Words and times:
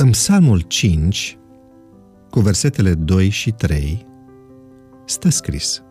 În 0.00 0.10
Psalmul 0.10 0.60
5, 0.60 1.38
cu 2.30 2.40
versetele 2.40 2.94
2 2.94 3.28
și 3.28 3.50
3, 3.50 4.06
stă 5.06 5.28
scris 5.28 5.82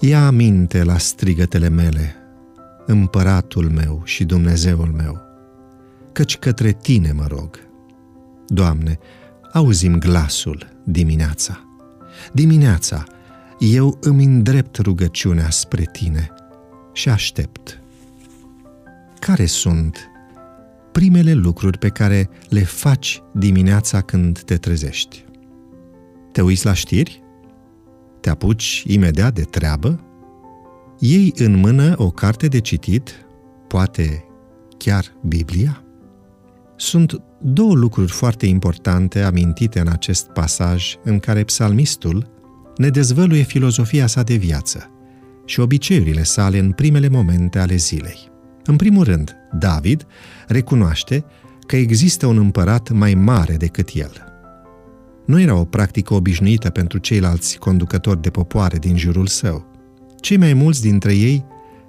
Ia 0.00 0.26
aminte 0.26 0.82
la 0.82 0.98
strigătele 0.98 1.68
mele, 1.68 2.14
împăratul 2.86 3.70
meu 3.70 4.00
și 4.04 4.24
Dumnezeul 4.24 4.86
meu, 4.86 5.20
căci 6.12 6.38
către 6.38 6.72
tine 6.72 7.12
mă 7.12 7.26
rog. 7.26 7.58
Doamne, 8.46 8.98
auzim 9.52 9.98
glasul 9.98 10.68
dimineața. 10.84 11.64
Dimineața 12.32 13.04
eu 13.58 13.98
îmi 14.00 14.24
îndrept 14.24 14.76
rugăciunea 14.76 15.50
spre 15.50 15.84
tine 15.92 16.30
și 16.92 17.08
aștept. 17.08 17.80
Care 19.18 19.46
sunt 19.46 20.11
primele 20.92 21.32
lucruri 21.32 21.78
pe 21.78 21.88
care 21.88 22.28
le 22.48 22.64
faci 22.64 23.22
dimineața 23.34 24.00
când 24.00 24.40
te 24.40 24.56
trezești? 24.56 25.24
Te 26.32 26.42
uiți 26.42 26.64
la 26.64 26.72
știri? 26.72 27.22
Te 28.20 28.30
apuci 28.30 28.84
imediat 28.86 29.34
de 29.34 29.42
treabă? 29.42 30.04
Iei 30.98 31.32
în 31.36 31.56
mână 31.56 31.94
o 31.96 32.10
carte 32.10 32.46
de 32.46 32.58
citit, 32.58 33.26
poate 33.68 34.24
chiar 34.76 35.04
Biblia? 35.26 35.84
Sunt 36.76 37.22
două 37.40 37.74
lucruri 37.74 38.12
foarte 38.12 38.46
importante 38.46 39.22
amintite 39.22 39.80
în 39.80 39.88
acest 39.88 40.26
pasaj 40.26 40.96
în 41.04 41.18
care 41.18 41.44
psalmistul 41.44 42.30
ne 42.76 42.88
dezvăluie 42.88 43.42
filozofia 43.42 44.06
sa 44.06 44.22
de 44.22 44.34
viață 44.34 44.90
și 45.44 45.60
obiceiurile 45.60 46.22
sale 46.22 46.58
în 46.58 46.72
primele 46.72 47.08
momente 47.08 47.58
ale 47.58 47.76
zilei. 47.76 48.31
În 48.64 48.76
primul 48.76 49.04
rând, 49.04 49.36
David 49.58 50.06
recunoaște 50.46 51.24
că 51.66 51.76
există 51.76 52.26
un 52.26 52.36
împărat 52.36 52.90
mai 52.90 53.14
mare 53.14 53.56
decât 53.56 53.90
el. 53.94 54.12
Nu 55.26 55.40
era 55.40 55.54
o 55.54 55.64
practică 55.64 56.14
obișnuită 56.14 56.70
pentru 56.70 56.98
ceilalți 56.98 57.58
conducători 57.58 58.22
de 58.22 58.30
popoare 58.30 58.78
din 58.78 58.96
jurul 58.96 59.26
său. 59.26 59.66
Cei 60.20 60.36
mai 60.36 60.52
mulți 60.52 60.80
dintre 60.80 61.14
ei 61.14 61.44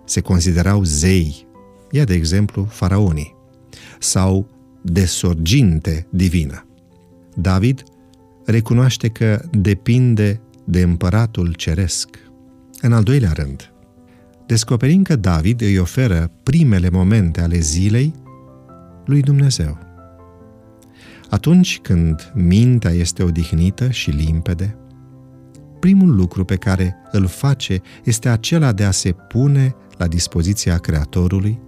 se 0.06 0.22
considerau 0.22 0.84
zei, 0.84 1.48
ia 1.92 2.04
de 2.04 2.14
exemplu 2.14 2.66
faraonii, 2.70 3.36
sau 4.00 4.48
de 4.82 5.06
sorginte 5.06 6.08
divină. 6.10 6.66
David 7.36 7.84
recunoaște 8.46 9.08
că 9.10 9.42
depinde 9.52 10.42
de 10.64 10.82
împăratul 10.82 11.54
ceresc. 11.54 12.10
În 12.82 12.94
al 12.94 13.04
doilea 13.04 13.32
rând, 13.32 13.73
descoperim 14.46 15.02
că 15.02 15.16
David 15.16 15.62
îi 15.62 15.78
oferă 15.78 16.32
primele 16.44 16.90
momente 16.90 17.42
ale 17.42 17.58
zilei 17.58 18.14
lui 19.06 19.22
Dumnezeu. 19.22 19.78
Atunci 21.30 21.80
când 21.80 22.32
mintea 22.36 22.92
este 22.92 23.24
odihnită 23.24 23.90
și 23.90 24.10
limpede, 24.10 24.78
primul 25.80 26.16
lucru 26.16 26.46
pe 26.46 26.56
care 26.56 26.96
îl 27.12 27.28
face 27.28 27.82
este 28.04 28.30
acela 28.30 28.72
de 28.72 28.84
a 28.84 28.92
se 28.92 29.12
pune 29.12 29.76
la 29.98 30.08
dispoziția 30.08 30.78
Creatorului, 30.78 31.60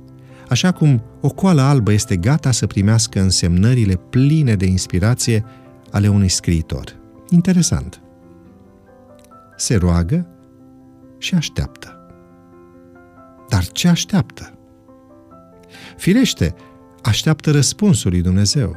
așa 0.50 0.72
cum 0.72 1.04
o 1.22 1.30
coală 1.30 1.62
albă 1.62 1.92
este 1.92 2.18
gata 2.18 2.52
să 2.52 2.68
primească 2.68 3.22
însemnările 3.22 3.96
pline 3.96 4.56
de 4.56 4.66
inspirație 4.66 5.46
ale 5.92 6.08
unui 6.08 6.30
scriitor. 6.30 6.96
Interesant. 7.30 8.02
Se 9.58 9.76
roagă 9.76 10.28
și 11.18 11.36
așteaptă. 11.36 11.85
Dar 13.50 13.68
ce 13.68 13.88
așteaptă? 13.88 14.58
Firește, 15.98 16.56
așteaptă 17.02 17.52
răspunsul 17.52 18.12
lui 18.12 18.22
Dumnezeu. 18.22 18.76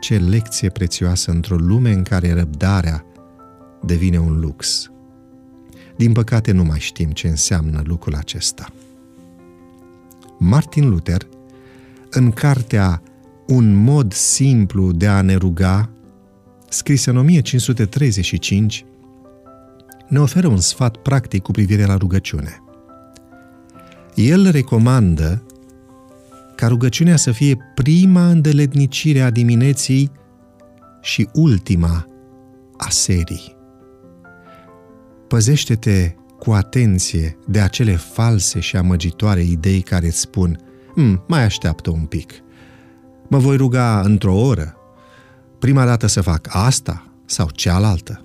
Ce 0.00 0.18
lecție 0.18 0.68
prețioasă 0.68 1.30
într-o 1.30 1.56
lume 1.56 1.92
în 1.92 2.02
care 2.02 2.32
răbdarea 2.32 3.04
devine 3.82 4.18
un 4.18 4.40
lux. 4.40 4.90
Din 5.96 6.12
păcate 6.12 6.52
nu 6.52 6.64
mai 6.64 6.78
știm 6.78 7.10
ce 7.10 7.28
înseamnă 7.28 7.82
lucrul 7.84 8.14
acesta. 8.14 8.72
Martin 10.38 10.88
Luther, 10.88 11.28
în 12.10 12.30
cartea 12.30 13.02
Un 13.46 13.74
mod 13.74 14.12
simplu 14.12 14.92
de 14.92 15.06
a 15.06 15.22
ne 15.22 15.34
ruga, 15.34 15.90
scrisă 16.68 17.10
în 17.10 17.16
1535, 17.16 18.84
ne 20.08 20.20
oferă 20.20 20.46
un 20.46 20.60
sfat 20.60 20.96
practic 20.96 21.42
cu 21.42 21.50
privire 21.50 21.84
la 21.84 21.96
rugăciune. 21.96 22.62
El 24.20 24.50
recomandă 24.50 25.42
ca 26.56 26.66
rugăciunea 26.66 27.16
să 27.16 27.32
fie 27.32 27.56
prima 27.74 28.28
îndeletnicire 28.28 29.20
a 29.20 29.30
dimineții 29.30 30.10
și 31.00 31.28
ultima 31.32 32.06
a 32.76 32.88
serii. 32.88 33.56
Păzește-te 35.28 36.14
cu 36.38 36.50
atenție 36.50 37.38
de 37.46 37.60
acele 37.60 37.96
false 37.96 38.60
și 38.60 38.76
amăgitoare 38.76 39.42
idei 39.42 39.80
care 39.80 40.06
îți 40.06 40.18
spun 40.18 40.60
hm, 40.94 41.24
mai 41.28 41.42
așteaptă 41.42 41.90
un 41.90 42.04
pic, 42.04 42.32
mă 43.28 43.38
voi 43.38 43.56
ruga 43.56 44.00
într-o 44.00 44.34
oră, 44.34 44.76
prima 45.58 45.84
dată 45.84 46.06
să 46.06 46.20
fac 46.20 46.48
asta 46.50 47.12
sau 47.24 47.50
cealaltă. 47.50 48.24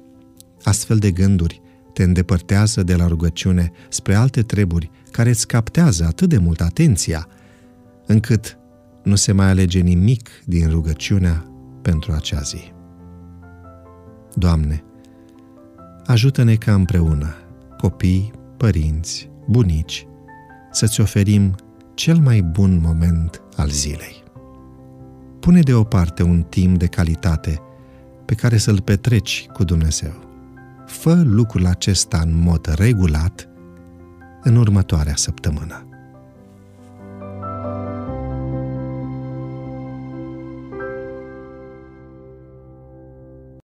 Astfel 0.63 0.97
de 0.97 1.11
gânduri 1.11 1.61
te 1.95 2.03
îndepărtează 2.03 2.83
de 2.83 2.95
la 2.95 3.07
rugăciune 3.07 3.71
spre 3.89 4.15
alte 4.15 4.41
treburi 4.41 4.91
care 5.11 5.29
îți 5.29 5.47
captează 5.47 6.05
atât 6.05 6.29
de 6.29 6.37
mult 6.37 6.61
atenția, 6.61 7.27
încât 8.05 8.57
nu 9.03 9.15
se 9.15 9.31
mai 9.31 9.49
alege 9.49 9.79
nimic 9.79 10.29
din 10.45 10.69
rugăciunea 10.69 11.45
pentru 11.81 12.11
acea 12.11 12.39
zi. 12.41 12.73
Doamne, 14.33 14.83
ajută-ne 16.05 16.55
ca 16.55 16.73
împreună, 16.73 17.35
copii, 17.77 18.31
părinți, 18.57 19.29
bunici, 19.47 20.07
să-ți 20.71 21.01
oferim 21.01 21.55
cel 21.93 22.17
mai 22.17 22.41
bun 22.41 22.79
moment 22.83 23.41
al 23.55 23.69
zilei. 23.69 24.23
Pune 25.39 25.59
deoparte 25.59 26.23
un 26.23 26.41
timp 26.41 26.77
de 26.79 26.85
calitate 26.85 27.61
pe 28.25 28.35
care 28.35 28.57
să-l 28.57 28.81
petreci 28.81 29.47
cu 29.53 29.63
Dumnezeu. 29.63 30.34
Fă 31.05 31.21
lucrul 31.25 31.65
acesta 31.65 32.19
în 32.23 32.39
mod 32.39 32.73
regulat 32.77 33.49
în 34.43 34.55
următoarea 34.55 35.15
săptămână. 35.15 35.87